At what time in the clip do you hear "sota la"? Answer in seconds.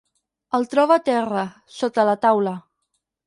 1.81-2.17